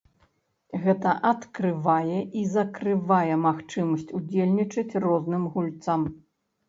Гэта 0.85 1.09
адкрывае 1.31 2.19
і 2.41 2.45
закрывае 2.55 3.35
магчымасць 3.45 4.09
удзельнічаць 4.21 4.99
розным 5.09 5.43
гульцам. 5.55 6.13